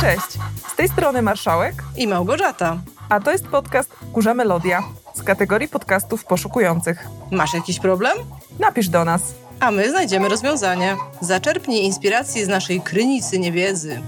[0.00, 0.38] Cześć,
[0.72, 2.78] z tej strony Marszałek i Małgorzata.
[3.08, 4.82] A to jest podcast Kurza Melodia
[5.14, 7.06] z kategorii podcastów poszukujących.
[7.30, 8.18] Masz jakiś problem?
[8.58, 9.34] Napisz do nas.
[9.60, 10.96] A my znajdziemy rozwiązanie.
[11.20, 14.02] Zaczerpnij inspiracji z naszej krynicy niewiedzy.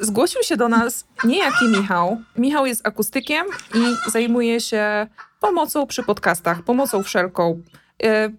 [0.00, 2.20] Zgłosił się do nas niejaki Michał.
[2.36, 5.06] Michał jest akustykiem i zajmuje się
[5.40, 7.62] pomocą przy podcastach, pomocą wszelką.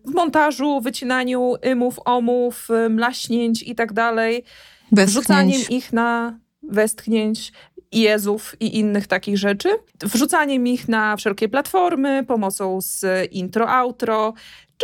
[0.05, 4.44] W montażu, wycinaniu ymów, omów, mlaśnięć i tak dalej.
[4.91, 7.52] Wrzucaniem ich na westchnięć,
[7.91, 9.70] Jezów i innych takich rzeczy.
[10.02, 14.34] Wrzucaniem ich na wszelkie platformy, pomocą z intro, outro,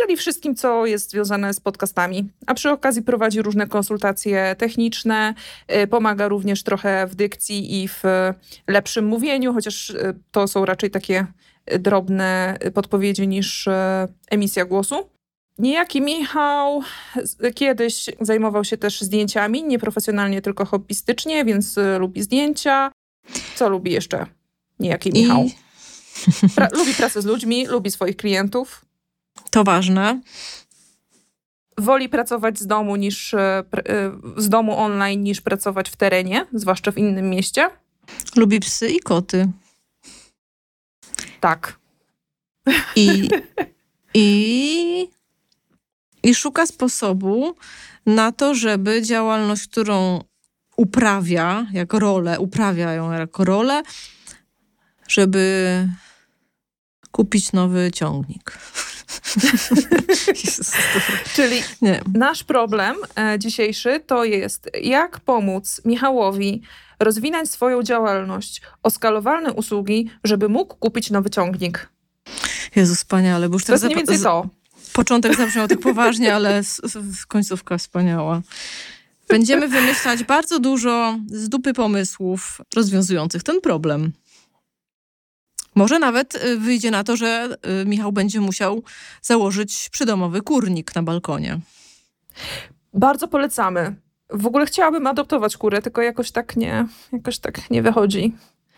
[0.00, 2.28] czyli wszystkim, co jest związane z podcastami.
[2.46, 5.34] A przy okazji prowadzi różne konsultacje techniczne,
[5.82, 8.02] y, pomaga również trochę w dykcji i w
[8.68, 11.26] lepszym mówieniu, chociaż y, to są raczej takie
[11.78, 13.72] drobne podpowiedzi niż y,
[14.30, 15.08] emisja głosu.
[15.58, 16.82] Niejaki Michał
[17.54, 22.92] kiedyś zajmował się też zdjęciami, nieprofesjonalnie, tylko hobbystycznie, więc lubi zdjęcia.
[23.54, 24.26] Co lubi jeszcze
[24.78, 25.44] niejaki Michał?
[25.44, 25.54] I...
[26.54, 28.89] Pra lubi pracę z ludźmi, lubi swoich klientów.
[29.50, 30.20] To ważne.
[31.78, 33.62] Woli pracować z domu niż e, e,
[34.36, 37.70] z domu online niż pracować w terenie, zwłaszcza w innym mieście.
[38.36, 39.48] Lubi psy i koty.
[41.40, 41.78] Tak.
[42.96, 43.28] I,
[44.14, 45.08] i,
[46.22, 47.56] i szuka sposobu
[48.06, 50.24] na to, żeby działalność, którą
[50.76, 53.82] uprawia jako rolę, uprawia ją jako rolę,
[55.08, 55.88] żeby
[57.10, 58.58] kupić nowy ciągnik.
[61.36, 62.00] Czyli nie.
[62.14, 66.62] nasz problem e, dzisiejszy to jest, jak pomóc Michałowi
[66.98, 71.88] rozwinąć swoją działalność o skalowalne usługi, żeby mógł kupić nowy ciągnik.
[72.76, 73.48] Jezu, wspaniale.
[73.48, 74.46] Bo już to jest mniej więcej to.
[74.92, 76.62] Początek zabrzmiał tak poważnie, ale
[77.28, 78.40] końcówka wspaniała.
[79.28, 84.12] Będziemy wymyślać bardzo dużo z dupy pomysłów rozwiązujących ten problem.
[85.74, 88.82] Może nawet y, wyjdzie na to, że y, Michał będzie musiał
[89.22, 91.60] założyć przydomowy kurnik na balkonie.
[92.94, 93.94] Bardzo polecamy.
[94.30, 98.34] W ogóle chciałabym adoptować kurę, tylko jakoś tak nie, jakoś tak nie wychodzi.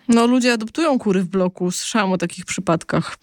[0.08, 3.16] No ludzie adoptują kury w bloku, słyszałam o takich przypadkach.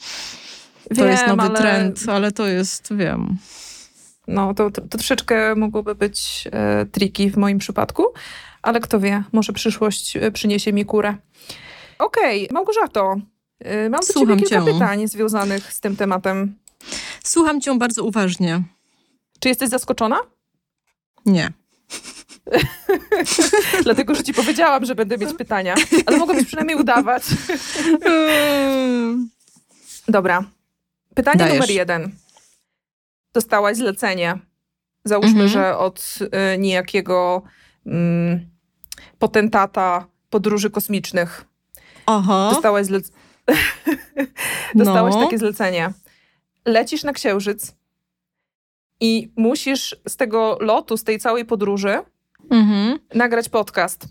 [0.89, 1.59] To wiem, jest nowy ale...
[1.59, 3.37] trend, ale to jest, wiem.
[4.27, 8.05] No, to, to, to troszeczkę mogłoby być e, triki w moim przypadku,
[8.61, 11.15] ale kto wie, może przyszłość e, przyniesie mi kurę.
[11.99, 13.15] Okej, okay, Małgorzato,
[13.89, 14.73] mam do Słucham ciebie kilka cię.
[14.73, 16.55] pytań związanych z tym tematem.
[17.23, 18.63] Słucham cię bardzo uważnie.
[19.39, 20.17] Czy jesteś zaskoczona?
[21.25, 21.51] Nie.
[23.83, 25.75] Dlatego, że ci powiedziałam, że będę mieć pytania,
[26.05, 27.23] ale mogłabyś przynajmniej udawać.
[30.07, 30.43] Dobra.
[31.15, 31.53] Pytanie Dajesz.
[31.53, 32.11] numer jeden
[33.33, 34.39] dostałaś zlecenie.
[35.05, 35.49] Załóżmy, mhm.
[35.49, 37.41] że od y, niejakiego
[37.87, 37.91] y,
[39.19, 41.45] potentata podróży kosmicznych.
[42.05, 42.49] Aha.
[42.53, 43.11] Dostałaś, zlec
[44.75, 45.23] dostałaś no.
[45.23, 45.93] takie zlecenie.
[46.65, 47.75] Lecisz na Księżyc
[48.99, 51.99] i musisz z tego lotu, z tej całej podróży
[52.51, 52.99] mhm.
[53.15, 54.07] nagrać podcast.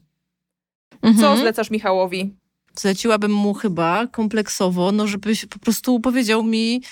[1.03, 1.17] Mhm.
[1.17, 2.37] Co zlecasz Michałowi?
[2.75, 6.83] Zleciłabym mu chyba kompleksowo, no żebyś po prostu powiedział mi,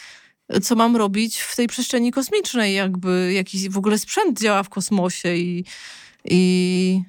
[0.63, 5.37] co mam robić w tej przestrzeni kosmicznej, jakby jakiś w ogóle sprzęt działa w kosmosie
[5.37, 5.65] i,
[6.25, 7.03] i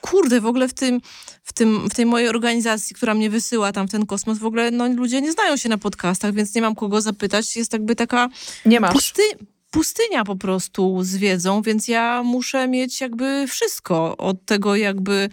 [0.00, 1.00] kurde, w ogóle w tym,
[1.42, 4.70] w tym, w tej mojej organizacji, która mnie wysyła tam w ten kosmos, w ogóle
[4.70, 7.56] no, ludzie nie znają się na podcastach, więc nie mam kogo zapytać.
[7.56, 8.28] Jest jakby taka
[8.66, 8.92] nie masz.
[8.92, 9.22] Pusty,
[9.70, 15.28] pustynia po prostu z wiedzą, więc ja muszę mieć jakby wszystko od tego jakby,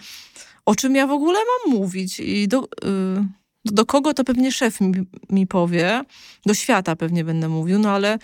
[0.66, 2.68] o czym ja w ogóle mam mówić i do...
[2.84, 4.94] Yy, do kogo to pewnie szef mi,
[5.30, 6.04] mi powie,
[6.46, 8.20] do świata pewnie będę mówił, no ale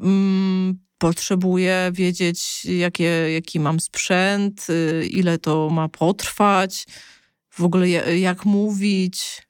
[0.00, 6.86] mm, potrzebuję wiedzieć, jakie, jaki mam sprzęt, y, ile to ma potrwać,
[7.50, 9.42] w ogóle jak mówić.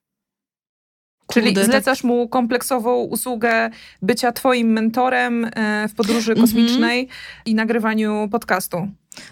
[1.33, 3.71] Czyli tak zlecasz mu kompleksową usługę
[4.03, 6.47] bycia twoim mentorem e, w podróży mhm.
[6.47, 7.43] kosmicznej mm -hmm.
[7.47, 8.89] i nagrywaniu podcastu.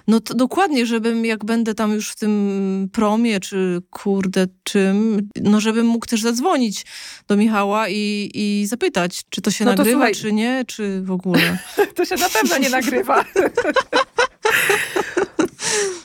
[0.08, 5.60] No to dokładnie, żebym jak będę tam już w tym promie, czy kurde czym, no
[5.60, 6.86] żebym mógł też zadzwonić
[7.28, 10.14] do Michała i, i zapytać, czy to się no to nagrywa, słuchaj.
[10.14, 11.58] czy nie, czy w ogóle.
[11.96, 13.24] to się na pewno nie nagrywa.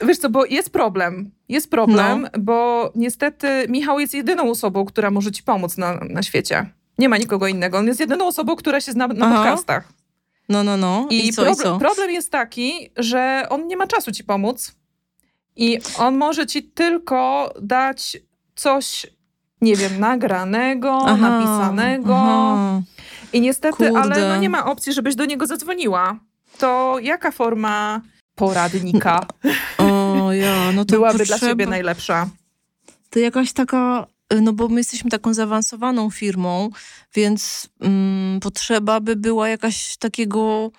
[0.07, 1.31] Wiesz co, bo jest problem.
[1.49, 2.29] Jest problem, no.
[2.39, 6.69] bo niestety Michał jest jedyną osobą, która może ci pomóc na, na świecie.
[6.97, 7.77] Nie ma nikogo innego.
[7.77, 9.35] On jest jedyną osobą, która się zna na Aha.
[9.35, 9.93] podcastach.
[10.49, 11.07] No, no, no.
[11.09, 11.79] I, I, co, problem, i co?
[11.79, 14.75] problem jest taki, że on nie ma czasu ci pomóc
[15.55, 18.17] i on może ci tylko dać
[18.55, 19.07] coś,
[19.61, 22.15] nie wiem, nagranego, aha, napisanego.
[22.17, 22.81] Aha.
[23.33, 23.99] I niestety, Kurde.
[23.99, 26.19] ale no nie ma opcji, żebyś do niego zadzwoniła.
[26.57, 28.01] To jaka forma
[28.35, 29.25] poradnika
[29.77, 32.29] O ja, no to byłaby potrzeba, dla ciebie najlepsza?
[33.09, 34.07] To jakaś taka,
[34.41, 36.69] no bo my jesteśmy taką zaawansowaną firmą,
[37.13, 40.71] więc mm, potrzeba by była jakaś takiego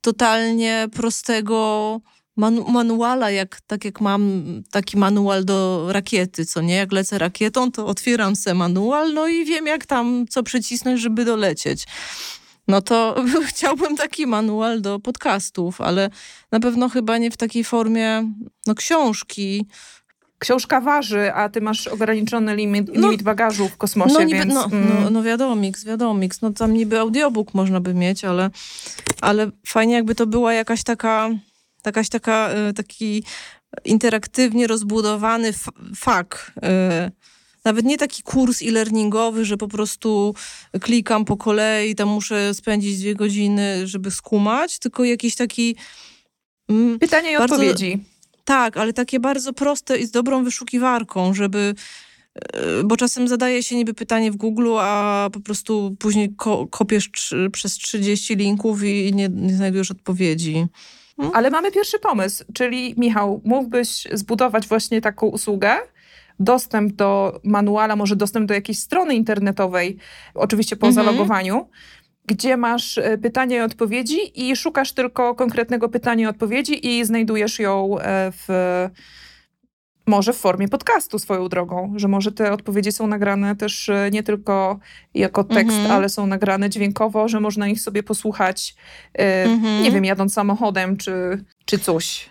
[0.00, 2.00] totalnie prostego
[2.36, 6.74] manu manuala, jak, tak jak mam taki manual do rakiety, co nie?
[6.74, 11.24] Jak lecę rakietą, to otwieram se manual, no i wiem jak tam, co przycisnąć, żeby
[11.24, 11.86] dolecieć.
[12.68, 16.10] No to chciałbym taki manual do podcastów, ale
[16.52, 18.32] na pewno chyba nie w takiej formie,
[18.66, 19.66] no książki,
[20.40, 24.54] Książka waży, a ty masz ograniczony limit, No, limit bagażu w kosmosie, No, niby, więc...
[24.54, 26.40] no, mm, no, no wiadomix, wiadomix.
[26.42, 28.50] No tam niby audiobook można by mieć, ale,
[29.20, 31.30] ale fajnie jakby to była jakaś taka,
[31.86, 33.24] jakaś taka, e, taki
[33.84, 35.52] interaktywnie rozbudowany
[35.96, 36.52] fak.
[36.62, 37.10] e,
[37.64, 40.34] Nawet nie taki kurs e-learningowy, że po prostu
[40.80, 45.76] klikam po kolei, tam muszę spędzić dwie godziny, żeby skumać, tylko jakiś taki...
[46.68, 47.98] mm, Pytania i bardzo- odpowiedzi.
[48.44, 51.74] Tak, ale takie bardzo proste i z dobrą wyszukiwarką, żeby.
[52.34, 57.10] e, Bo czasem zadaje się niby pytanie w Google, a po prostu później ko kopiesz
[57.52, 60.66] przez 30 linków i nie, nie znajdujesz odpowiedzi.
[61.32, 65.76] Ale mamy pierwszy pomysł, czyli Michał, mógłbyś zbudować właśnie taką usługę,
[66.38, 69.96] dostęp do manuala, może dostęp do jakiejś strony internetowej,
[70.34, 71.06] oczywiście po Mhm.
[71.06, 71.68] zalogowaniu,
[72.30, 74.18] gdzie masz e, pytania i odpowiedzi
[74.48, 78.48] i szukasz tylko konkretnego pytania i odpowiedzi i znajdujesz ją e, w
[80.06, 84.22] może w formie podcastu swoją drogą, że może te odpowiedzi są nagrane też e, nie
[84.22, 84.78] tylko
[85.14, 85.90] jako tekst, Mhm.
[85.90, 88.74] ale są nagrane dźwiękowo, że można ich sobie posłuchać,
[89.18, 89.82] e, Mhm.
[89.82, 92.30] nie wiem, jadąc samochodem czy, czy coś.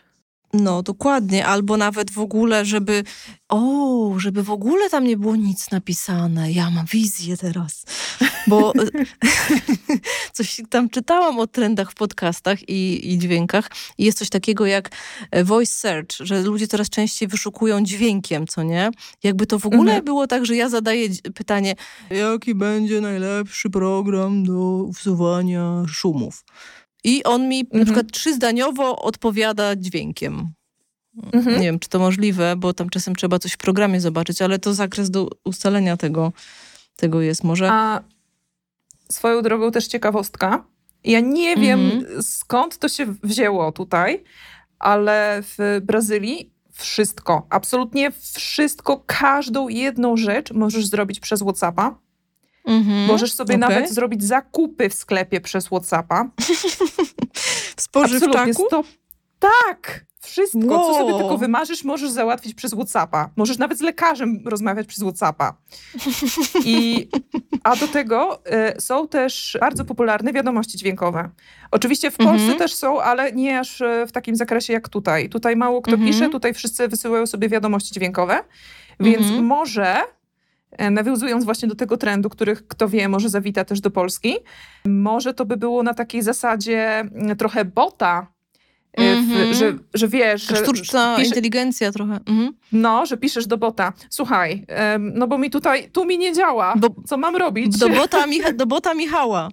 [0.54, 1.46] No, dokładnie.
[1.46, 3.04] Albo nawet w ogóle, żeby.
[3.50, 6.52] O, żeby w ogóle tam nie było nic napisane.
[6.52, 7.86] Ja mam wizję teraz.
[8.48, 8.74] Bo
[10.34, 13.70] coś tam czytałam o trendach w podcastach i, i dźwiękach.
[13.98, 14.90] I jest coś takiego jak
[15.32, 18.90] e, voice search, że ludzie coraz częściej wyszukują dźwiękiem, co nie?
[19.24, 20.06] Jakby to w ogóle Mhm.
[20.06, 21.76] było tak, że ja zadaję pytanie,
[22.10, 26.44] jaki będzie najlepszy program do usuwania szumów?
[27.04, 27.86] I on mi na Mhm.
[27.86, 30.50] przykład trzyzdaniowo odpowiada dźwiękiem.
[31.34, 31.56] Mhm.
[31.56, 34.74] Nie wiem, czy to możliwe, bo tam czasem trzeba coś w programie zobaczyć, ale to
[34.74, 36.34] zakres do ustalenia tego,
[36.96, 37.44] tego jest.
[37.44, 37.70] Może.
[37.72, 38.04] A
[39.12, 40.64] swoją drogą też ciekawostka.
[41.04, 42.24] Ja nie wiem, Mhm.
[42.24, 44.24] skąd to się wzięło tutaj,
[44.80, 52.00] ale w Brazylii wszystko, absolutnie wszystko, każdą jedną rzecz możesz zrobić przez WhatsAppa.
[52.70, 53.70] Mhm, Możesz sobie okej.
[53.70, 56.30] nawet zrobić zakupy w sklepie przez WhatsAppa.
[57.78, 58.66] w spożywczaku?
[58.68, 58.84] Sto...
[59.40, 60.06] Tak!
[60.22, 61.20] Wszystko, co sobie Wow.
[61.20, 63.30] tylko wymarzysz, możesz załatwić przez WhatsAppa.
[63.36, 65.58] Możesz nawet z lekarzem rozmawiać przez WhatsAppa.
[66.66, 67.08] I,
[67.64, 68.42] a do tego
[68.78, 71.30] y, są też bardzo popularne wiadomości dźwiękowe.
[71.72, 72.58] Oczywiście w Polsce Mhm.
[72.60, 75.30] też są, ale nie aż y, w takim zakresie jak tutaj.
[75.30, 76.12] Tutaj mało kto Mhm.
[76.12, 78.40] pisze, tutaj wszyscy wysyłają sobie wiadomości dźwiękowe.
[79.00, 79.46] Więc Mhm.
[79.46, 80.04] może, e,
[80.92, 84.36] nawiązując właśnie do tego trendu, których kto wie, może zawita też do Polski,
[84.86, 88.28] może to by było na takiej zasadzie mm, trochę bota,
[88.94, 89.54] e, w, Mhm.
[89.54, 92.14] że, że wiesz, że, Sztuczna pisze, inteligencja trochę.
[92.14, 92.52] Mhm.
[92.72, 94.66] no, że piszesz do bota, słuchaj,
[95.00, 96.74] no bo mi tutaj, tu mi nie działa,
[97.08, 97.78] co mam robić?
[97.78, 99.50] Do, bota Micha- do bota Michała.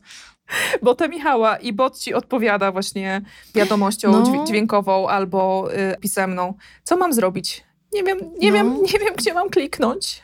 [0.83, 3.23] Bota Michała i bot ci odpowiada właśnie
[3.55, 4.23] wiadomością No.
[4.23, 6.55] dźwię- dźwiękową albo y, pisemną.
[6.83, 7.65] Co mam zrobić?
[7.95, 8.55] Nie wiem, nie No.
[8.55, 10.23] wiem, nie wiem, gdzie mam kliknąć.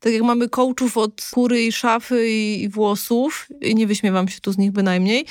[0.00, 4.40] Tak jak mamy coachów od skóry i szafy i, i włosów, i nie wyśmiewam się
[4.40, 5.26] tu z nich bynajmniej,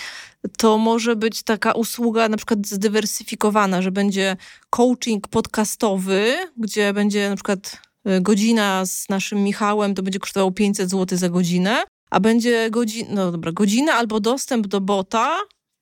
[0.57, 4.37] to może być taka usługa na przykład zdywersyfikowana, że będzie
[4.69, 10.89] coaching podcastowy, gdzie będzie na przykład y, godzina z naszym Michałem, to będzie kosztowało 500
[10.89, 15.37] zł za godzinę, a będzie godzina, no dobra, godzina albo dostęp do bota,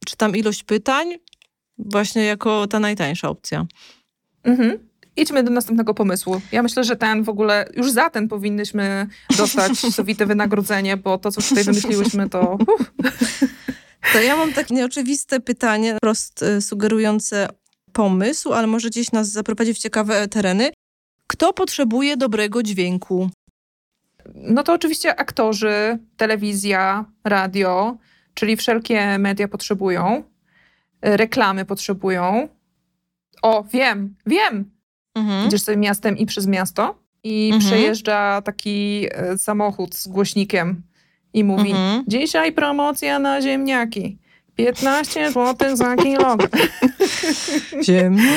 [0.05, 1.13] czy tam ilość pytań,
[1.77, 3.65] właśnie jako ta najtańsza opcja.
[4.43, 4.92] Mhm.
[5.15, 6.41] Idźmy do następnego pomysłu.
[6.51, 11.31] Ja myślę, że ten w ogóle, już za ten powinnyśmy dostać sowite wynagrodzenie, bo to,
[11.31, 12.57] co tutaj wymyśliłyśmy, to...
[12.67, 12.91] Uff.
[14.13, 17.47] To ja mam takie nieoczywiste pytanie, wprost y, sugerujące
[17.93, 20.71] pomysł, ale może gdzieś nas zaprowadzi w ciekawe tereny.
[21.27, 23.29] Kto potrzebuje dobrego dźwięku?
[24.35, 27.97] No to oczywiście aktorzy, telewizja, radio,
[28.33, 30.23] czyli wszelkie media potrzebują,
[31.05, 32.49] y, reklamy potrzebują.
[33.41, 34.72] O, wiem, wiem!
[35.15, 35.47] Mhm.
[35.47, 37.61] Idziesz sobie miastem i przez miasto i Mhm.
[37.61, 40.81] przejeżdża taki e, samochód z głośnikiem
[41.33, 42.03] i mówi Mhm.
[42.07, 44.17] dzisiaj promocja na ziemniaki.
[44.55, 46.49] 15 zł za kilogram.
[47.83, 48.33] Ziemniaki.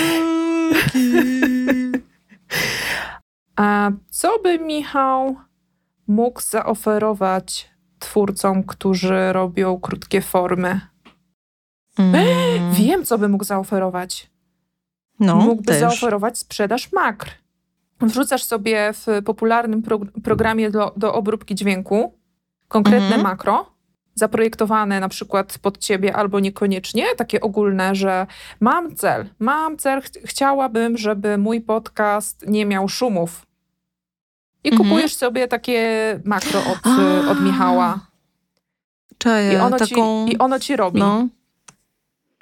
[3.56, 5.36] A co by Michał
[6.06, 10.80] mógł zaoferować twórcom, którzy robią krótkie formy.
[11.98, 12.72] Mm.
[12.72, 14.30] Wiem, co by mógł zaoferować.
[15.20, 15.80] No, Mógłby też.
[15.80, 17.30] zaoferować sprzedaż makr.
[18.00, 22.12] Wrzucasz sobie w popularnym pro programie do, do obróbki dźwięku
[22.68, 23.22] konkretne Mhm.
[23.22, 23.66] makro,
[24.14, 28.26] zaprojektowane na przykład pod ciebie albo niekoniecznie, takie ogólne, że
[28.60, 33.46] mam cel, mam cel, ch chciałabym, żeby mój podcast nie miał szumów.
[34.64, 34.88] I Mhm.
[34.88, 35.80] kupujesz sobie takie
[36.24, 37.30] makro od, A.
[37.30, 37.98] od Michała.
[39.18, 40.26] Czaję, I ono, taką...
[40.26, 41.00] ci, I ono ci robi.
[41.00, 41.28] No.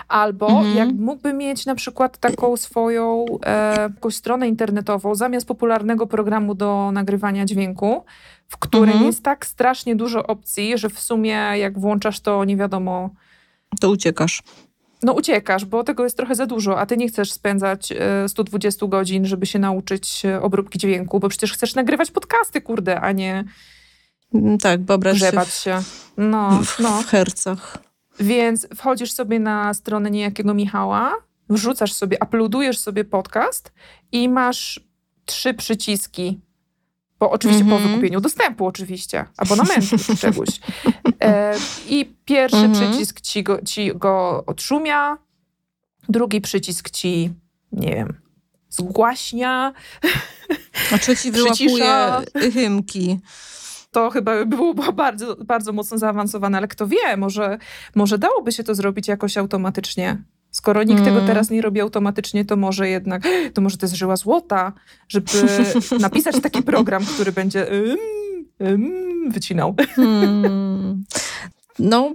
[0.08, 0.76] Albo Mhm.
[0.76, 6.90] jak mógłby mieć na przykład taką swoją e, jakąś stronę internetową zamiast popularnego programu do
[6.92, 8.04] nagrywania dźwięku,
[8.48, 9.06] w którym Mhm.
[9.06, 13.10] jest tak strasznie dużo opcji, że w sumie jak włączasz to nie wiadomo,
[13.80, 14.42] To uciekasz.
[15.02, 18.86] no uciekasz, bo tego jest trochę za dużo, a ty nie chcesz spędzać e, 120
[18.86, 23.44] godzin, żeby się nauczyć e, obróbki dźwięku, bo przecież chcesz nagrywać podcasty, kurde, a nie
[24.34, 25.32] Mm, Tak, babrasz się
[25.62, 25.78] się.
[26.16, 27.02] No, w, no.
[27.02, 27.78] w hercach.
[28.20, 31.14] Więc wchodzisz sobie na stronę niejakiego Michała,
[31.50, 33.72] wrzucasz sobie, uploadujesz sobie podcast
[34.12, 34.80] i masz
[35.24, 36.40] trzy przyciski.
[37.18, 37.90] Bo oczywiście po Mhm.
[37.90, 40.48] wykupieniu dostępu, oczywiście, abonamentu czy czegoś.
[41.22, 41.54] E,
[41.88, 42.72] I pierwszy Mhm.
[42.90, 45.18] przycisk ci go, ci go odszumia,
[46.08, 47.30] drugi przycisk ci,
[47.72, 48.20] nie wiem,
[48.68, 49.72] zgłaśnia.
[50.92, 51.94] A trzeci wyłapuje
[52.52, 53.18] hymki.
[53.94, 54.74] To chyba było
[55.04, 57.58] bardzo, bardzo mocno zaawansowane, ale kto wie, może,
[57.94, 60.22] może dałoby się to zrobić jakoś automatycznie.
[60.50, 61.14] Skoro nikt Mm.
[61.14, 63.22] tego teraz nie robi automatycznie, to może jednak,
[63.54, 64.72] to może to jest żyła złota,
[65.08, 65.26] żeby
[66.00, 67.96] napisać taki program, który będzie ym,
[68.60, 69.74] ym, wycinał.
[69.94, 71.04] Hmm.
[71.78, 72.14] No,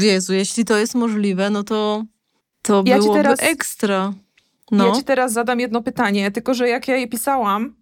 [0.00, 2.04] Jezu, jeśli to jest możliwe, no to
[2.62, 4.12] to Ja byłoby teraz- ekstra.
[4.70, 4.86] No.
[4.86, 7.74] Ja ci teraz zadam jedno pytanie, tylko że jak ja je pisałam,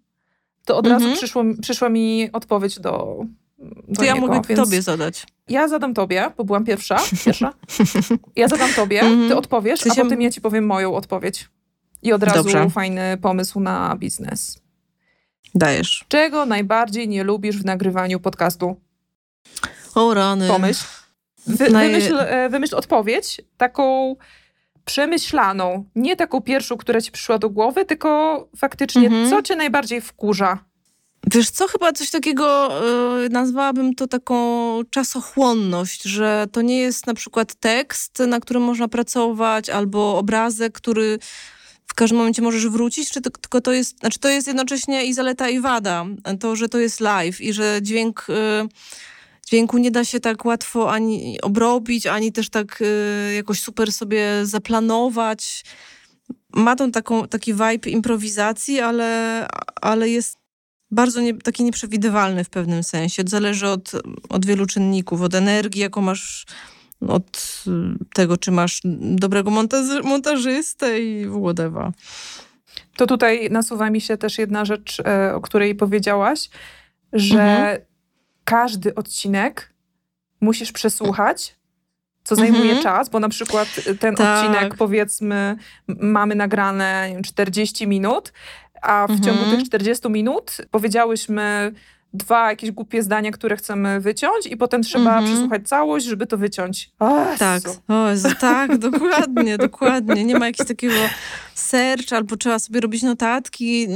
[0.69, 1.03] to od Mhm.
[1.05, 3.17] razu przyszło, przyszła mi odpowiedź do,
[3.59, 5.27] do to ja niego, mogę więc tobie zadać.
[5.49, 6.99] Ja zadam tobie, bo byłam pierwsza.
[7.25, 7.53] pierwsza.
[8.37, 9.29] Ja zadam tobie, Mhm.
[9.29, 11.49] ty odpowiesz, sensie- a potem ja ci powiem moją odpowiedź.
[12.03, 12.71] I od razu Dobrze.
[12.71, 14.59] fajny pomysł na biznes.
[15.55, 16.05] Dajesz.
[16.09, 18.77] Czego najbardziej nie lubisz w nagrywaniu podcastu?
[19.95, 20.49] O rany.
[20.49, 20.85] Pomyśl.
[21.47, 24.17] Wy, Naj- wymyśl, e, wymyśl odpowiedź, taką
[24.89, 25.85] przemyślaną.
[25.95, 28.09] Nie taką pierwszą, która ci przyszła do głowy, tylko
[28.57, 29.31] faktycznie, Mhm.
[29.31, 30.59] co cię najbardziej wkurza?
[31.35, 32.71] Wiesz co, chyba coś takiego
[33.25, 34.39] y, nazwałabym to taką
[34.91, 41.19] czasochłonność, że to nie jest na przykład tekst, na którym można pracować, albo obrazek, który
[41.87, 45.49] w każdym momencie możesz wrócić, czy tylko to jest, znaczy to jest jednocześnie i zaleta
[45.49, 46.07] i wada.
[46.41, 48.35] To, że to jest live i że dźwięk, y,
[49.49, 54.27] dźwięku nie da się tak łatwo ani obrobić, ani też tak y, jakoś super sobie
[54.43, 55.65] zaplanować.
[56.55, 59.47] Ma tą taką, taki vibe improwizacji, ale,
[59.81, 60.37] ale jest
[60.91, 63.23] bardzo nie, taki nieprzewidywalny w pewnym sensie.
[63.27, 63.93] Zależy od,
[64.29, 66.47] od wielu czynników, od energii, jaką masz,
[67.01, 71.91] od y, tego, czy masz dobrego montaż, montażystę i whatever.
[72.97, 76.49] To tutaj nasuwa mi się też jedna rzecz, e, o której powiedziałaś,
[77.13, 77.88] że Mhm.
[78.49, 79.73] Każdy odcinek
[80.41, 81.57] musisz przesłuchać,
[82.25, 82.83] co zajmuje Mhm.
[82.83, 83.69] czas, bo na przykład
[84.01, 84.45] ten Tak.
[84.45, 85.57] odcinek, powiedzmy,
[85.89, 88.33] mamy nagrane nie wiem, 40 minut,
[88.83, 89.57] a w ciągu Mhm.
[89.57, 91.73] tych 40 minut powiedziałyśmy
[92.13, 95.25] dwa jakieś głupie zdania, które chcemy wyciąć i potem trzeba Mhm.
[95.27, 96.91] przesłuchać całość, żeby to wyciąć.
[96.99, 100.25] O, Tak, o Jezu, tak, dokładnie, dokładnie.
[100.25, 100.95] Nie ma jakiegoś takiego
[101.55, 103.89] search, albo trzeba sobie robić notatki.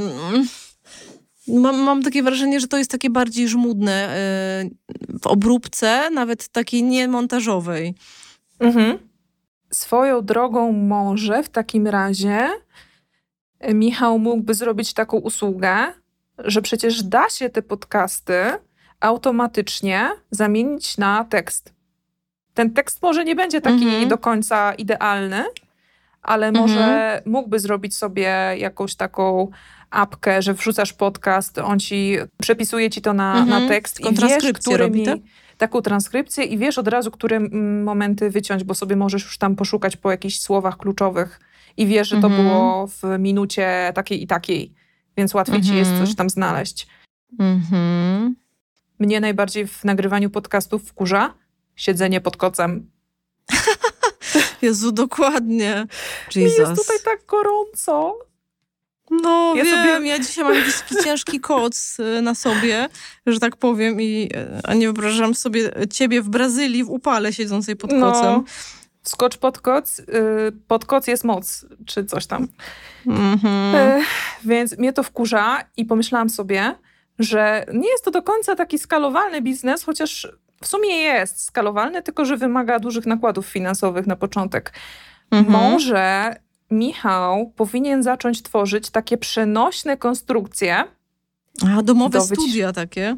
[1.47, 4.17] Mam, mam takie wrażenie, że to jest takie bardziej żmudne
[4.65, 7.95] y, w obróbce, nawet takiej niemontażowej.
[8.59, 8.97] Mhm.
[9.71, 12.49] Swoją drogą może w takim razie
[13.59, 15.93] e, Michał mógłby zrobić taką usługę,
[16.37, 18.35] że przecież da się te podcasty
[18.99, 21.73] automatycznie zamienić na tekst.
[22.53, 24.07] Ten tekst może nie będzie taki Mhm.
[24.07, 25.43] do końca idealny,
[26.21, 29.51] ale może mógłby zrobić sobie jakąś taką
[29.93, 33.49] apkę, że wrzucasz podcast, on ci przepisuje ci to na, Mhm.
[33.63, 35.19] na tekst i wiesz, robi, tak?
[35.57, 39.55] taką transkrypcję i wiesz od razu, które mm, momenty wyciąć, bo sobie możesz już tam
[39.55, 41.39] poszukać po jakichś słowach kluczowych
[41.77, 42.43] i wiesz, że to Mhm.
[42.47, 44.73] było w minucie takiej i takiej,
[45.17, 46.07] więc łatwiej ci jest Mhm.
[46.07, 46.87] coś tam znaleźć.
[47.39, 48.35] Mhm.
[48.99, 51.33] Mnie najbardziej w nagrywaniu podcastów wkurza
[51.75, 52.91] siedzenie pod kocem.
[54.61, 55.85] Jezu, dokładnie.
[56.35, 56.59] Mi Jesus.
[56.59, 58.19] jest tutaj tak gorąco.
[59.21, 62.89] No Ja wiem, sobie- ja dzisiaj mam jakiś ciężki koc y, na sobie,
[63.25, 64.29] że tak powiem, i,
[64.63, 68.11] a nie wyobrażam sobie ciebie w Brazylii w upale siedzącej pod No.
[68.11, 68.43] kocem.
[69.03, 70.03] Skocz pod koc, y,
[70.67, 72.47] pod koc jest moc, czy coś tam.
[73.07, 73.75] Mhm.
[73.75, 74.01] E,
[74.45, 76.75] więc mnie to wkurza i pomyślałam sobie,
[77.19, 80.27] że nie jest to do końca taki skalowalny biznes, chociaż
[80.63, 84.73] w sumie jest skalowalny, tylko że wymaga dużych nakładów finansowych na początek.
[85.31, 85.51] Mhm.
[85.71, 86.35] Może
[86.71, 90.83] Michał powinien zacząć tworzyć takie przenośne konstrukcje.
[91.77, 93.17] A, domowe do studia takie?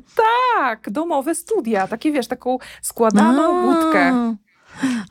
[0.55, 1.87] Tak, domowe studia.
[1.87, 4.35] Takie, wiesz, taką składaną A, budkę.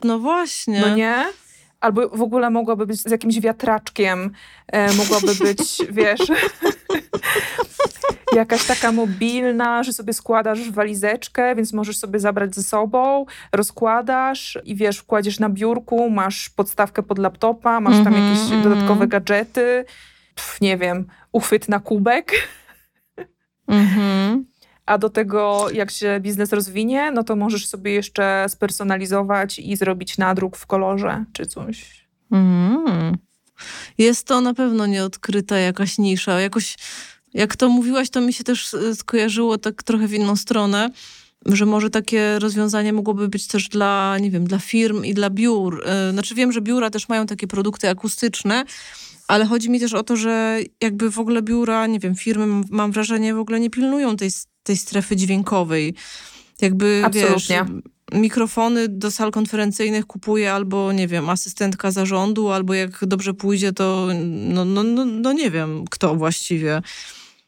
[0.03, 0.81] No właśnie.
[0.81, 1.25] No nie?
[1.79, 4.31] Albo w ogóle mogłaby być z jakimś wiatraczkiem,
[4.67, 6.19] e, mogłaby być, wiesz,
[8.33, 14.75] jakaś taka mobilna, że sobie składasz walizeczkę, więc możesz sobie zabrać ze sobą, rozkładasz i
[14.75, 18.63] wiesz, wkładziesz na biurku, masz podstawkę pod laptopa, masz tam jakieś mm -hmm.
[18.63, 19.85] dodatkowe gadżety,
[20.35, 22.31] Pff, nie wiem, uchwyt na kubek.
[23.67, 24.45] Mhm.
[24.85, 30.17] A do tego, jak się biznes rozwinie, no to możesz sobie jeszcze spersonalizować i zrobić
[30.17, 32.05] nadruk w kolorze czy coś.
[32.31, 33.17] Mm.
[33.97, 36.41] Jest to na pewno nieodkryta jakaś nisza.
[36.41, 36.75] Jakoś,
[37.35, 40.89] jak to mówiłaś, to mi się też e, skojarzyło tak trochę w inną stronę,
[41.45, 45.83] że może takie rozwiązanie mogłoby być też dla, nie wiem, dla firm i dla biur.
[45.85, 48.65] E, znaczy wiem, że biura też mają takie produkty akustyczne,
[49.27, 52.91] ale chodzi mi też o to, że jakby w ogóle biura, nie wiem, firmy, mam
[52.91, 54.29] wrażenie, w ogóle nie pilnują tej,
[54.63, 55.93] tej strefy dźwiękowej.
[56.61, 57.65] Jakby, Absolutnie.
[57.67, 63.73] wiesz, mikrofony do sal konferencyjnych kupuje albo, nie wiem, asystentka zarządu, albo jak dobrze pójdzie,
[63.73, 66.81] to no, no, no, no nie wiem, kto właściwie.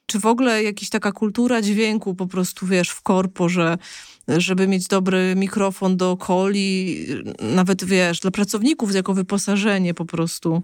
[0.08, 3.78] Czy w ogóle jakaś taka kultura dźwięku po prostu, wiesz, w korpo, że
[4.28, 6.98] żeby mieć dobry mikrofon do coli,
[7.40, 10.64] nawet, wiesz, dla pracowników jako wyposażenie po prostu.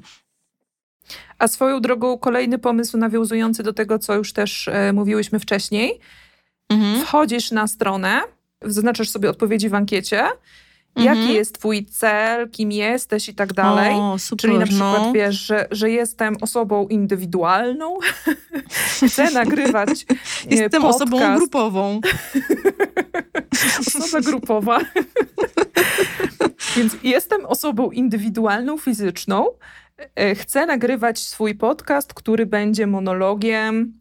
[1.40, 6.00] A swoją drogą kolejny pomysł nawiązujący do tego, co już też e, mówiłyśmy wcześniej.
[6.70, 7.06] Mhm.
[7.06, 8.22] Wchodzisz na stronę,
[8.62, 10.28] zaznaczasz sobie odpowiedzi w ankiecie,
[10.96, 11.18] Mhm.
[11.18, 13.96] Jaki jest twój cel, kim jesteś i tak dalej.
[13.96, 15.14] O, super, Czyli na przykład no.
[15.14, 17.98] wiesz, że, że jestem osobą indywidualną,
[19.08, 20.06] chcę nagrywać
[20.50, 21.02] Jestem podcast.
[21.02, 22.02] osobą grupową.
[23.88, 24.80] Osoba grupowa.
[26.78, 29.46] Więc jestem osobą indywidualną, fizyczną,
[30.16, 33.94] E, chcę nagrywać swój podcast, który będzie monologiem,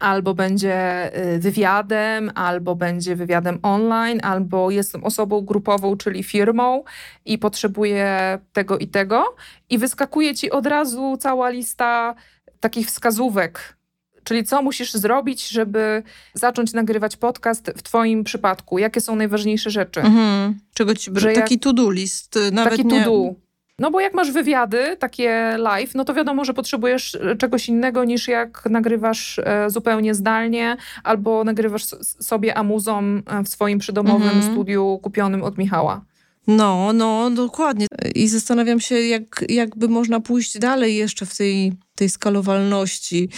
[0.00, 0.74] albo będzie
[1.14, 6.84] e, wywiadem, albo będzie wywiadem online, albo jestem osobą grupową, czyli firmą
[7.24, 9.36] i potrzebuję tego i tego.
[9.70, 12.14] I wyskakuje ci od razu cała lista
[12.60, 13.76] takich wskazówek.
[14.24, 16.02] Czyli co musisz zrobić, żeby
[16.34, 18.78] zacząć nagrywać podcast w Twoim przypadku?
[18.78, 20.00] Jakie są najważniejsze rzeczy?
[20.00, 20.58] Mhm.
[20.74, 22.38] Czego ci, że taki jak, to-do list.
[22.52, 23.34] Nawet taki to-do.
[23.80, 28.04] No bo jak masz wywiady, takie live, no to wiadomo, że potrzebujesz e, czegoś innego
[28.04, 31.84] niż jak nagrywasz e, zupełnie zdalnie albo nagrywasz
[32.20, 34.52] sobie amuzą e, w swoim przydomowym mhm.
[34.52, 36.04] studiu kupionym od Michała.
[36.46, 37.86] No, no, dokładnie.
[38.14, 43.28] I zastanawiam się, jak, jakby można pójść dalej jeszcze w tej, tej skalowalności.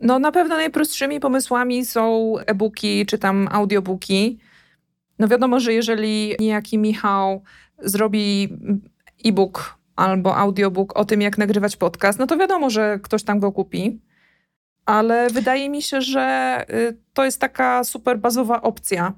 [0.00, 4.38] No, na pewno najprostszymi pomysłami są e-booki czy tam audiobooki.
[5.18, 7.42] No wiadomo, że jeżeli niejaki Michał
[7.78, 8.48] zrobi
[9.24, 13.52] e-book albo audiobook o tym, jak nagrywać podcast, no to wiadomo, że ktoś tam go
[13.52, 14.00] kupi.
[14.86, 19.12] Ale wydaje mi się, że y, to jest taka super bazowa opcja.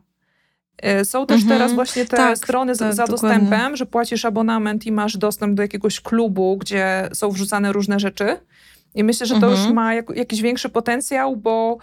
[1.00, 1.58] Y, są też mhm.
[1.58, 3.12] teraz właśnie te tak, strony tak, za dokładnie.
[3.12, 8.36] dostępem, że płacisz abonament i masz dostęp do jakiegoś klubu, gdzie są wrzucane różne rzeczy.
[8.94, 9.64] I myślę, że to mhm.
[9.64, 11.78] już ma jak, jakiś większy potencjał, bo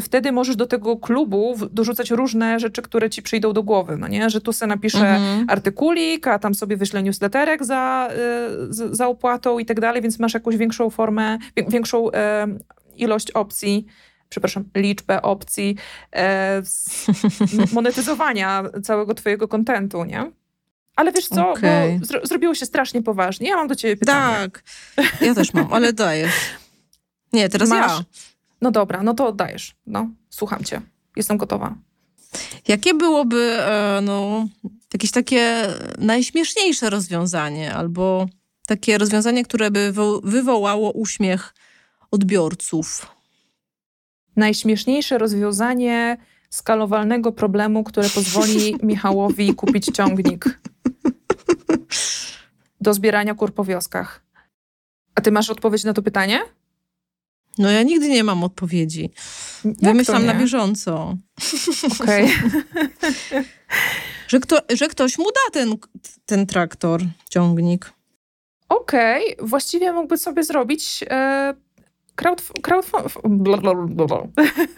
[0.00, 4.30] wtedy możesz do tego klubu dorzucać różne rzeczy, które ci przyjdą do głowy, no nie?
[4.30, 5.44] Że tu sobie napiszę mhm.
[5.48, 8.08] artykulik, a tam sobie wyślę newsletterek za,
[8.92, 12.46] y, za opłatą i tak dalej, więc masz jakąś większą formę, większą e,
[12.96, 13.86] ilość opcji
[14.28, 15.76] przepraszam, liczbę opcji
[16.12, 16.62] e,
[17.72, 20.32] monetyzowania całego twojego kontentu, nie?
[20.96, 21.98] Ale wiesz co, okay.
[22.00, 23.48] bo zro zrobiło się strasznie poważnie.
[23.48, 24.36] Ja mam do ciebie pytanie.
[24.36, 24.62] Tak,
[25.20, 26.32] ja też mam, ale dajesz.
[27.32, 28.04] Nie, teraz Masz, ja.
[28.60, 29.76] No dobra, no to dajesz.
[29.86, 30.80] No, słucham cię.
[31.16, 31.74] Jestem gotowa.
[32.68, 34.46] Jakie byłoby e, no,
[34.92, 35.66] jakieś takie
[35.98, 38.28] najśmieszniejsze rozwiązanie albo
[38.66, 39.92] takie rozwiązanie, które by
[40.22, 41.54] wywołało uśmiech
[42.10, 43.06] odbiorców?
[44.36, 46.16] Najśmieszniejsze rozwiązanie
[46.50, 50.60] skalowalnego problemu, które pozwoli Michałowi kupić ciągnik
[52.80, 54.22] do zbierania kur po wioskach.
[55.14, 56.40] A ty masz odpowiedź na to pytanie?
[57.58, 59.10] No ja nigdy nie mam odpowiedzi.
[59.64, 61.16] Jak Wymyślam na bieżąco.
[62.00, 62.24] Okej.
[62.24, 63.44] Okay.
[64.28, 65.76] że, kto, że ktoś mu da ten,
[66.26, 67.92] ten traktor, ciągnik.
[68.68, 69.48] Okej, okay.
[69.48, 71.54] właściwie mógłby sobie zrobić e,
[72.14, 72.90] crowd, crowd,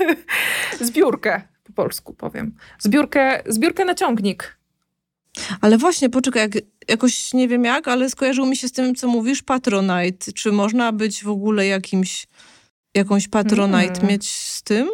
[0.80, 2.54] zbiórkę, po polsku powiem.
[2.78, 4.58] Zbiórkę, zbiórkę na ciągnik.
[5.60, 9.08] Ale właśnie, poczekaj, jak, jakoś nie wiem jak, ale skojarzył mi się z tym, co
[9.08, 10.32] mówisz, Patronite.
[10.32, 12.26] Czy można być w ogóle jakimś
[12.94, 14.08] jakąś patronite mm.
[14.08, 14.88] mieć z tym?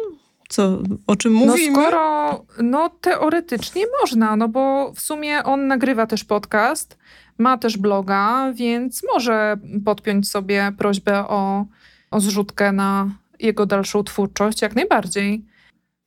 [0.49, 1.73] Co, o czym No mówimy?
[1.73, 6.97] skoro, no teoretycznie można, no bo w sumie on nagrywa też podcast,
[7.37, 11.65] ma też bloga, więc może podpiąć sobie prośbę o,
[12.11, 13.09] o zrzutkę na
[13.39, 15.45] jego dalszą twórczość, jak najbardziej.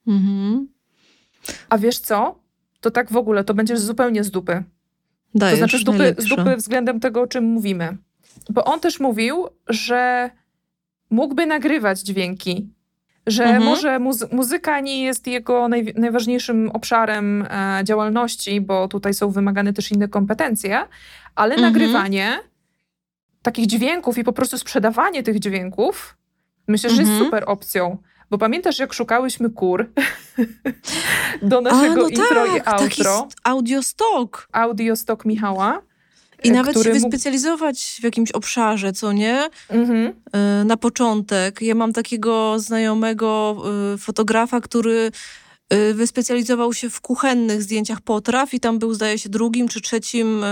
[0.07, 0.68] Mhm.
[1.68, 2.38] A wiesz co?
[2.81, 4.62] To tak w ogóle, to będziesz zupełnie z dupy.
[5.35, 7.96] Dajesz, To znaczy z dupy, z dupy względem tego, o czym mówimy.
[8.50, 10.31] Bo on też mówił, że
[11.12, 12.68] mógłby nagrywać dźwięki,
[13.27, 13.62] że Mhm.
[13.64, 19.72] może muzy- muzyka nie jest jego naj- najważniejszym obszarem e, działalności, bo tutaj są wymagane
[19.72, 20.81] też inne kompetencje,
[21.35, 21.72] ale Mhm.
[21.72, 22.38] nagrywanie
[23.42, 26.16] takich dźwięków i po prostu sprzedawanie tych dźwięków
[26.68, 27.25] myślę, że jest Mhm.
[27.25, 27.98] super opcją.
[28.31, 29.92] Bo pamiętasz, jak szukałyśmy kur
[31.42, 34.48] do naszego A, no intro tak, i taki outro, s- audiostok.
[34.53, 35.83] audiostok Michała.
[36.44, 39.48] I e, nawet się który mógł- wyspecjalizować w jakimś obszarze, co nie?
[39.68, 40.12] Mhm.
[40.33, 41.62] E, Na początek.
[41.62, 43.62] Ja mam takiego znajomego
[43.94, 45.11] e, fotografa, który
[45.94, 50.44] wyspecjalizował się w kuchennych zdjęciach potraw i tam był, zdaje się, drugim czy trzecim,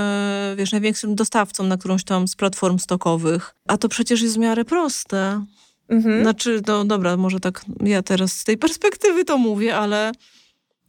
[0.57, 3.55] wiesz, największym dostawcą na którąś tam z platform stokowych.
[3.69, 5.45] A to przecież jest w miarę proste.
[5.89, 6.23] Mhm.
[6.23, 10.40] Znaczy, no dobra, może tak ja teraz z tej perspektywy to mówię, ale I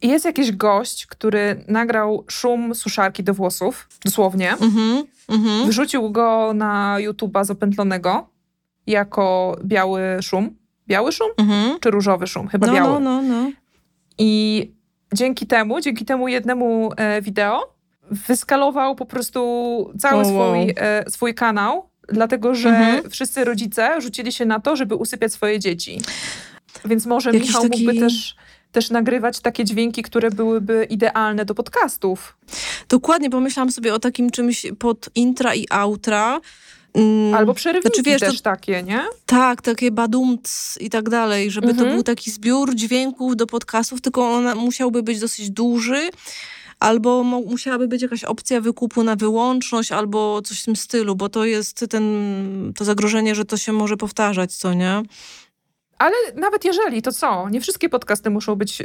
[0.02, 4.50] Jest jakiś gość, który nagrał szum suszarki do włosów, dosłownie.
[4.52, 5.66] mhm, mhm.
[5.66, 8.28] Wyrzucił go na YouTube'a zapętlonego
[8.86, 10.56] jako biały szum.
[10.88, 11.28] Biały szum?
[11.36, 11.80] Mhm.
[11.80, 12.48] Czy różowy szum?
[12.48, 12.88] Chyba No, biały.
[12.88, 13.50] no, no, no.
[14.18, 14.70] I
[15.14, 17.74] dzięki temu, dzięki temu jednemu e, wideo
[18.10, 19.40] wyskalował po prostu
[19.98, 20.52] cały O, wow.
[20.54, 23.10] swój, e, swój kanał, dlatego że Mhm.
[23.10, 26.00] wszyscy rodzice rzucili się na to, żeby usypiać swoje dzieci.
[26.84, 28.36] Więc może Jakiś Michał taki- mógłby też,
[28.72, 32.36] też nagrywać takie dźwięki, które byłyby idealne do podcastów.
[32.88, 36.40] Dokładnie, pomyślałam sobie o takim czymś pod intra i outra.
[36.94, 39.04] Mm, Albo przerywniki Znaczy, wiesz, to- też takie, nie?
[39.26, 41.88] Tak, takie badumc i tak dalej, żeby Mhm.
[41.88, 46.10] to był taki zbiór dźwięków do podcastów, tylko on musiałby być dosyć duży,
[46.80, 51.44] albo musiałaby być jakaś opcja wykupu na wyłączność, albo coś w tym stylu, bo to
[51.44, 55.02] jest ten, to zagrożenie, że to się może powtarzać, co nie?
[56.02, 57.48] Ale nawet jeżeli, to co?
[57.48, 58.84] Nie wszystkie podcasty muszą być e,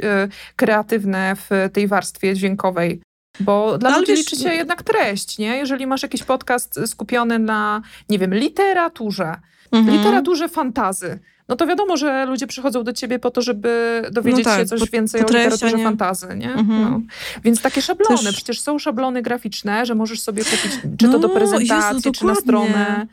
[0.56, 3.00] kreatywne w tej warstwie dźwiękowej.
[3.40, 5.56] Bo dla No, ludzi liczy się jednak treść, nie?
[5.56, 9.34] Jeżeli masz jakiś podcast skupiony na, nie wiem, literaturze,
[9.72, 9.96] Mhm.
[9.98, 14.50] literaturze fantazy, no to wiadomo, że ludzie przychodzą do ciebie po to, żeby dowiedzieć No
[14.50, 16.52] tak, się coś po- więcej po o literaturze nie- fantazy, nie?
[16.54, 16.82] Mhm.
[16.82, 17.00] No.
[17.44, 21.18] Więc takie szablony, Też- przecież są szablony graficzne, że możesz sobie kupić, czy to No,
[21.18, 23.06] do prezentacji, Jezu, czy na stronę.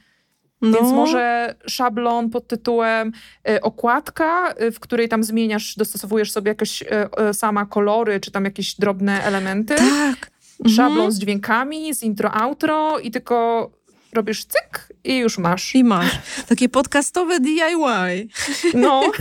[0.71, 3.11] No, Więc może szablon pod tytułem
[3.49, 8.45] e, okładka, e, w której tam zmieniasz, dostosowujesz sobie jakieś e, sama kolory, czy tam
[8.45, 9.75] jakieś drobne elementy.
[9.75, 10.31] Tak.
[10.67, 11.11] Szablon Mhm.
[11.11, 13.69] z dźwiękami, z intro, outro i tylko
[14.13, 15.75] robisz cyk i już masz.
[15.75, 16.19] I masz.
[16.47, 18.27] Takie podcastowe DIY.
[18.73, 19.01] No,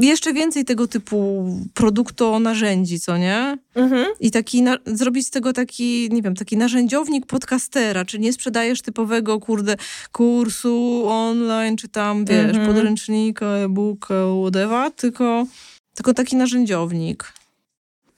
[0.00, 3.58] Jeszcze więcej tego typu produkto narzędzi, co nie?
[3.74, 4.06] mhm.
[4.20, 9.40] I taki zrobić z tego taki, nie wiem, taki narzędziownik podcastera, czy nie sprzedajesz typowego,
[9.40, 9.76] kurde,
[10.12, 12.66] kursu online, czy tam, wiesz, Mhm.
[12.66, 15.46] podręcznika, e-booka, whatever, tylko,
[15.94, 17.32] tylko taki narzędziownik.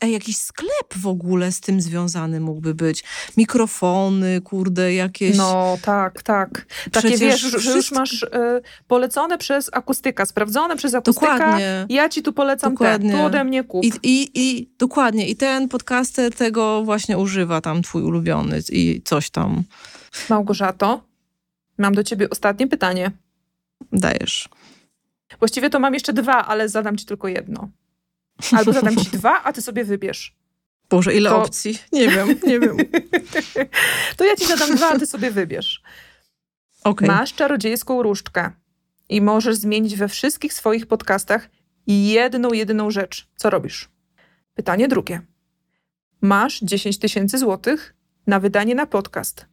[0.07, 3.05] Jakiś sklep w ogóle z tym związany mógłby być.
[3.37, 5.37] Mikrofony, kurde, jakieś...
[5.37, 6.67] no tak, tak.
[6.85, 11.33] Takie Przecież wiesz, że- że już wszystko- masz e, polecone przez akustyka, sprawdzone przez akustyka.
[11.39, 11.87] Dokładnie.
[11.89, 13.13] Ja ci tu polecam Dokładnie.
[13.13, 13.85] te, tu ode mnie kup.
[13.85, 19.31] I, i, I dokładnie, i ten podcaster tego właśnie używa, tam twój ulubiony i coś
[19.31, 19.63] tam
[20.29, 21.03] Małgorzato,
[21.79, 23.11] mam do ciebie ostatnie pytanie.
[23.93, 24.49] dajesz.
[25.39, 27.69] Właściwie to mam jeszcze dwa, ale zadam ci tylko jedno.
[28.53, 30.37] Albo zadam ci dwa, a ty sobie wybierz.
[30.91, 31.79] Boże, ile To- opcji?
[31.93, 32.77] Nie wiem, nie wiem.
[34.17, 35.83] To ja ci zadam dwa, a ty sobie wybierz.
[36.85, 37.09] Okej.
[37.09, 38.51] Masz czarodziejską różdżkę
[39.09, 41.51] i możesz zmienić we wszystkich swoich podcastach
[41.87, 43.29] jedną, jedyną rzecz.
[43.37, 43.89] Co robisz?
[44.55, 45.21] Pytanie drugie.
[46.21, 47.95] Masz 10 tysięcy złotych
[48.27, 49.47] na wydanie na podcast.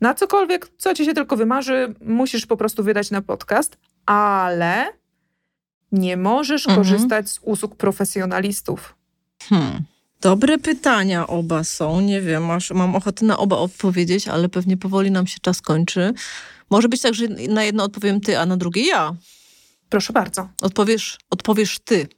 [0.00, 4.86] Na cokolwiek, co ci się tylko wymarzy, musisz po prostu wydać na podcast, ale
[5.94, 6.78] nie możesz Mhm.
[6.78, 8.94] korzystać z usług profesjonalistów.
[9.42, 9.84] Hmm.
[10.20, 12.00] Dobre pytania oba są.
[12.00, 16.14] Nie wiem, mam ochotę na oba odpowiedzieć, ale pewnie powoli nam się czas kończy.
[16.70, 19.14] Może być tak, że na jedno odpowiem ty, a na drugie ja.
[19.88, 20.48] Proszę bardzo.
[20.62, 22.08] Odpowiesz, odpowiesz ty.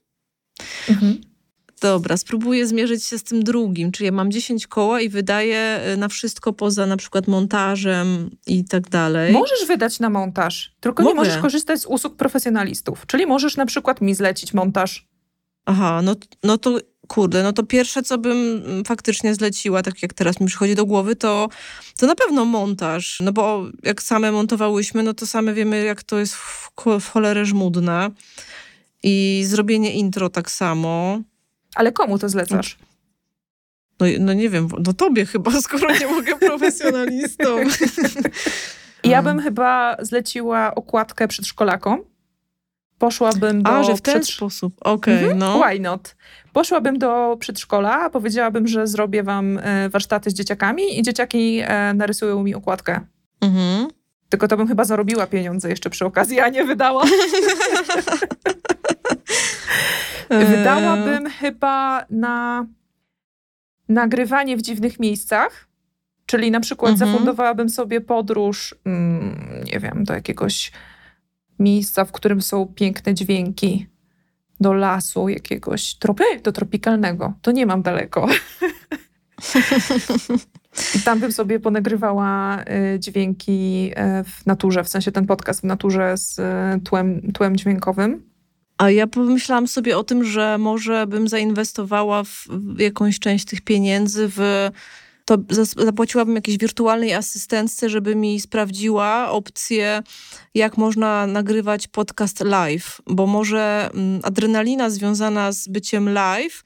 [1.81, 5.97] Dobra, spróbuję zmierzyć się z tym drugim, czyli ja mam 10 koła i wydaję y,
[5.97, 9.33] na wszystko poza na przykład montażem i tak dalej.
[9.33, 11.17] Możesz wydać na montaż, tylko nie Mogę.
[11.17, 13.07] możesz korzystać z usług profesjonalistów.
[13.07, 15.07] Czyli możesz na przykład mi zlecić montaż.
[15.67, 20.15] Aha, no, no to kurde, no to pierwsze, co bym mm, faktycznie zleciła, tak jak
[20.15, 21.49] teraz mi przychodzi do głowy, to,
[21.99, 23.21] to na pewno montaż.
[23.21, 27.47] No bo jak same montowałyśmy, no to same wiemy, jak to jest w, w cholerę
[27.47, 28.11] żmudne.
[29.03, 31.21] I zrobienie intro tak samo.
[31.77, 32.79] Ale komu to zlecasz?
[34.01, 37.45] No, no nie wiem, no tobie chyba, skoro nie mogę profesjonalistą.
[39.05, 42.05] Ja bym chyba zleciła okładkę przedszkolakom.
[42.99, 43.71] Poszłabym do...
[43.71, 44.75] A, że w ten przedsz- sposób.
[44.81, 45.61] Okej, Mhm, no.
[45.63, 46.17] Why not?
[46.53, 52.43] Poszłabym do przedszkola, powiedziałabym, że zrobię wam e, warsztaty z dzieciakami i dzieciaki e, narysują
[52.43, 53.01] mi okładkę.
[53.41, 53.89] Mhm.
[54.29, 57.05] Tylko to bym chyba zarobiła pieniądze jeszcze przy okazji, a nie wydała.
[60.31, 62.67] Wydałabym chyba na
[63.89, 65.69] nagrywanie w dziwnych miejscach.
[66.27, 67.11] Czyli na przykład Mhm.
[67.13, 70.73] zafundowałabym sobie podróż, mm, nie wiem, do jakiegoś
[71.59, 73.87] miejsca, w którym są piękne dźwięki.
[74.61, 77.33] Do lasu jakiegoś, tropy, do tropikalnego.
[77.43, 78.29] To nie mam daleko.
[80.95, 82.59] I tam bym sobie ponagrywała
[82.95, 86.43] y, dźwięki y, w naturze, w sensie ten podcast w naturze z y,
[86.85, 88.23] tłem, tłem dźwiękowym.
[88.79, 92.47] A ja pomyślałam sobie o tym, że może bym zainwestowała w
[92.79, 94.71] jakąś część tych pieniędzy w.
[95.25, 95.39] To
[95.77, 100.03] zapłaciłabym jakiejś wirtualnej asystentce, żeby mi sprawdziła opcję,
[100.55, 106.65] jak można nagrywać podcast live, bo może mm, adrenalina związana z byciem live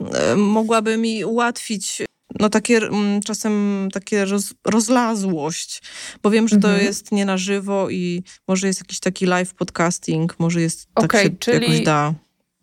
[0.00, 2.02] e, mogłaby mi ułatwić
[2.40, 5.82] no takie mm, czasem takie roz, rozlazłość,
[6.22, 6.86] bo wiem, że to Mhm.
[6.86, 11.24] jest nie na żywo i może jest jakiś taki live podcasting, może jest tak Okej,
[11.24, 12.14] się czyli jakoś da.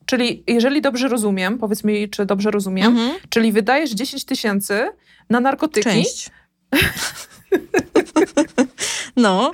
[0.06, 3.18] Czyli jeżeli dobrze rozumiem, powiedz mi, czy dobrze rozumiem, Mhm.
[3.30, 4.90] czyli wydajesz 10 tysięcy
[5.30, 6.30] na narkotyki, Część.
[9.16, 9.52] no,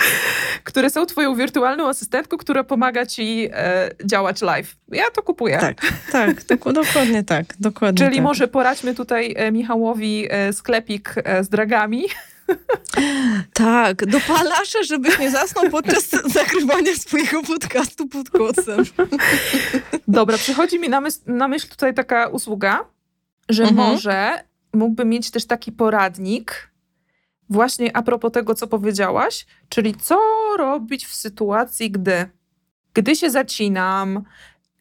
[0.64, 4.76] które są twoją wirtualną asystentką, która pomaga ci e, działać live.
[4.92, 5.58] Ja to kupuję.
[5.58, 8.24] tak, tak, dok- dokładnie tak, dokładnie Czyli tak.
[8.24, 12.04] może poradźmy tutaj e, Michałowi e, sklepik e, z dragami.
[13.54, 18.84] Tak, dopalasze, żebyś nie zasnął podczas nagrywania swojego podcastu pod kocem.
[20.08, 22.86] Dobra, przychodzi mi na myśl, na myśl tutaj taka usługa,
[23.50, 23.90] że Mhm.
[23.92, 24.44] może
[24.74, 26.69] mógłby mieć też taki poradnik,
[27.50, 30.20] właśnie a propos tego, co powiedziałaś, czyli co
[30.58, 32.30] robić w sytuacji, gdy,
[32.94, 34.24] gdy się zacinam,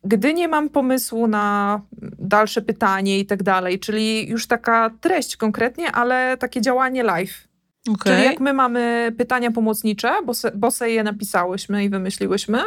[0.05, 1.81] gdy nie mam pomysłu na
[2.19, 7.49] dalsze pytanie i tak dalej, czyli już taka treść konkretnie, ale takie działanie live.
[7.85, 8.25] Czyli Okej.
[8.25, 12.59] jak my mamy pytania pomocnicze, bo se, bo se je napisałyśmy i wymyśliłyśmy,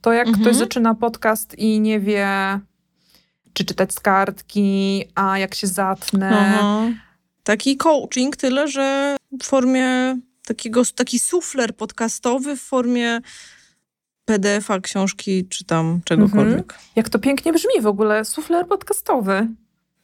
[0.00, 0.44] to jak Mhm.
[0.44, 2.28] ktoś zaczyna podcast i nie wie,
[3.52, 6.30] czy czytać z kartki, a jak się zatnę.
[6.32, 6.86] Aha.
[7.44, 13.20] Taki coaching, tyle że w formie takiego, taki sufler podcastowy w formie
[14.24, 16.74] PDF-a, książki czy tam czegokolwiek.
[16.96, 19.48] Jak to pięknie brzmi w ogóle, sufler podcastowy.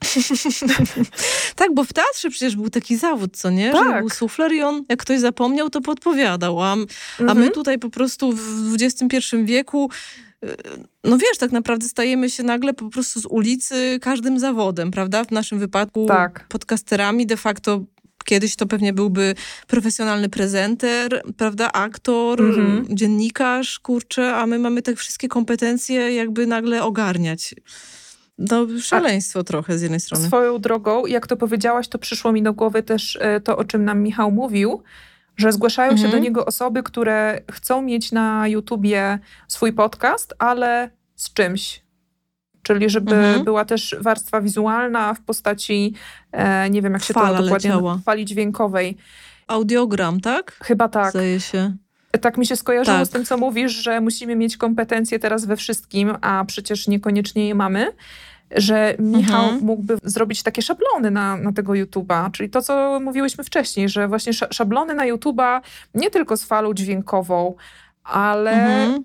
[1.57, 3.67] Tak, bo w teatrze przecież był taki zawód, co nie?
[3.73, 3.99] Że Tak.
[4.01, 6.63] był sufler i on, jak ktoś zapomniał, to podpowiadał.
[6.63, 6.77] A, a
[7.21, 7.39] Mhm.
[7.39, 9.91] my tutaj po prostu w XXI wieku,
[11.05, 15.25] no wiesz, tak naprawdę stajemy się nagle po prostu z ulicy każdym zawodem, prawda?
[15.25, 16.47] W naszym wypadku Tak.
[16.49, 17.85] podcasterami de facto
[18.25, 19.35] kiedyś to pewnie byłby
[19.67, 22.85] profesjonalny prezenter, prawda, aktor, Mhm.
[22.97, 27.55] dziennikarz, kurczę, a my mamy te wszystkie kompetencje jakby nagle ogarniać.
[28.39, 30.27] No szaleństwo trochę z jednej strony.
[30.27, 33.85] Swoją drogą, jak to powiedziałaś, to przyszło mi do głowy też e, to, o czym
[33.85, 34.83] nam Michał mówił,
[35.39, 36.13] że zgłaszają się Mhm.
[36.13, 41.83] do niego osoby, które chcą mieć na YouTubie swój podcast, ale z czymś.
[42.63, 43.45] Czyli żeby Mhm.
[43.45, 45.95] była też warstwa wizualna w postaci,
[46.33, 47.99] e, nie wiem jak się Fala to dokładnie leciała.
[48.05, 48.97] fali dźwiękowej.
[49.47, 50.59] Audiogram, tak?
[50.63, 51.11] Chyba tak.
[51.11, 51.77] Zdaje się.
[52.21, 53.07] Tak mi się skojarzyło Tak.
[53.07, 57.55] z tym, co mówisz, że musimy mieć kompetencje teraz we wszystkim, a przecież niekoniecznie je
[57.55, 57.93] mamy.
[58.57, 59.65] Że Michał Mhm.
[59.65, 64.33] mógłby zrobić takie szablony na, na tego YouTube'a, czyli to, co mówiłyśmy wcześniej, że właśnie
[64.33, 65.61] sza- szablony na YouTube'a
[65.95, 67.55] nie tylko z falą dźwiękową,
[68.05, 69.05] ale Mhm.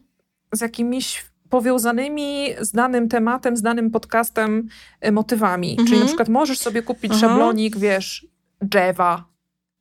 [0.54, 4.68] z jakimiś powiązanymi z danym tematem, z danym podcastem
[5.08, 5.70] y, motywami.
[5.76, 6.00] Czyli Mhm.
[6.00, 7.20] na przykład możesz sobie kupić Aha.
[7.22, 8.28] szablonik, wiesz,
[8.62, 9.26] drzewa.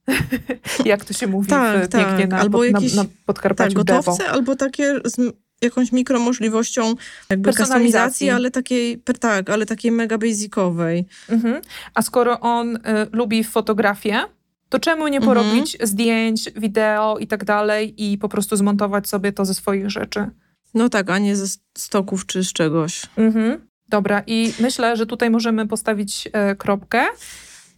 [0.84, 2.30] Jak to się mówi Tak, w, pięknie tak.
[2.30, 3.98] na, Albo pod- jakieś- na, na Tak, Podkarpaciu drzewo.
[4.02, 6.94] gotowce albo takie z jakąś mikromożliwością
[7.30, 7.84] jakby Personalizacji.
[7.84, 11.06] kustomizacji, ale takiej, tak, ale takiej mega basicowej.
[11.28, 11.62] Mhm.
[11.94, 12.80] A skoro on y,
[13.12, 14.20] lubi fotografię,
[14.68, 15.36] to czemu nie Mhm.
[15.36, 20.30] porobić zdjęć, wideo i tak dalej i po prostu zmontować sobie to ze swoich rzeczy?
[20.74, 23.02] No tak, a nie ze stoków czy z czegoś.
[23.16, 23.66] Mhm.
[23.88, 27.04] Dobra, i myślę, że tutaj możemy postawić e, kropkę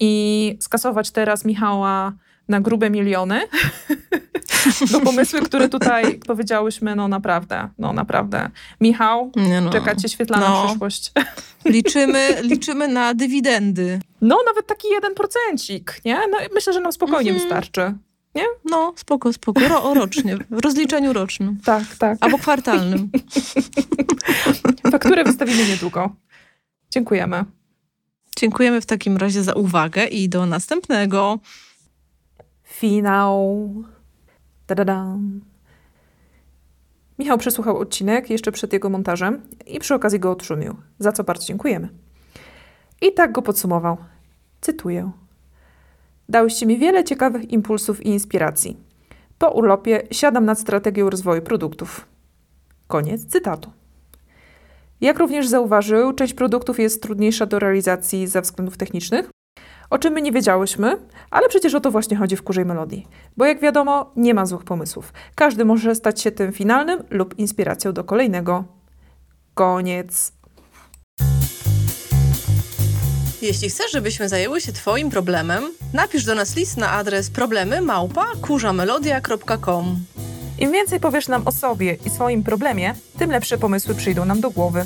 [0.00, 2.12] i skasować teraz Michała
[2.48, 3.40] na grube miliony.
[4.92, 8.50] Bo pomysły, które tutaj powiedziałyśmy, no naprawdę, no naprawdę.
[8.80, 9.70] Michał, Nie no.
[9.70, 10.66] czeka cię świetlana No.
[10.66, 11.12] przyszłość.
[11.64, 14.00] Liczymy, liczymy na dywidendy.
[14.20, 16.14] No, nawet taki jeden procencik, nie?
[16.30, 17.48] No, myślę, że nam spokojnie Mhm.
[17.48, 17.94] wystarczy.
[18.34, 18.44] Nie?
[18.70, 19.68] No, spoko, spoko.
[19.68, 21.58] Ro, rocznie, w rozliczeniu rocznym.
[21.64, 22.18] Tak, tak.
[22.20, 23.10] Albo kwartalnym.
[24.90, 26.10] Fakturę wystawimy niedługo.
[26.90, 27.44] Dziękujemy.
[28.38, 31.38] Dziękujemy w takim razie za uwagę i do następnego.
[32.74, 33.70] Finał.
[34.66, 35.40] Da-da-dam.
[37.18, 41.46] Michał przesłuchał odcinek jeszcze przed jego montażem i przy okazji go odszumił, za co bardzo
[41.46, 41.88] dziękujemy.
[43.02, 43.96] I tak go podsumował.
[44.60, 45.10] Cytuję.
[46.28, 48.76] Dałyście mi wiele ciekawych impulsów i inspiracji.
[49.38, 52.06] Po urlopie siadam nad strategią rozwoju produktów.
[52.86, 53.70] Koniec cytatu.
[55.00, 59.30] Jak również zauważył, część produktów jest trudniejsza do realizacji ze względów technicznych,
[59.94, 60.96] o czym my nie wiedziałyśmy,
[61.30, 63.06] ale przecież o to właśnie chodzi w Kurzej Melodii.
[63.36, 65.12] Bo jak wiadomo, nie ma złych pomysłów.
[65.34, 68.64] Każdy może stać się tym finalnym lub inspiracją do kolejnego.
[69.54, 70.32] Koniec.
[73.42, 78.26] Jeśli chcesz, żebyśmy zajęły się Twoim problemem, napisz do nas list na adres problemy małpa
[78.42, 80.04] kurzamelodia.com.
[80.58, 84.50] Im więcej powiesz nam o sobie i swoim problemie, tym lepsze pomysły przyjdą nam do
[84.50, 84.84] głowy.